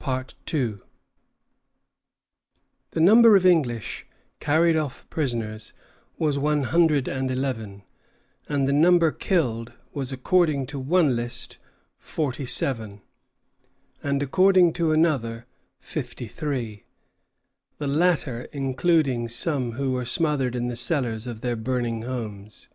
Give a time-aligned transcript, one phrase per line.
[0.00, 0.80] The
[2.96, 4.06] number of English
[4.40, 5.72] carried off prisoners
[6.18, 7.84] was one hundred and eleven,
[8.48, 11.58] and the number killed was according to one list
[11.96, 13.02] forty seven,
[14.02, 15.46] and according to another
[15.78, 16.82] fifty three,
[17.78, 22.68] the latter including some who were smothered in the cellars of their burning houses.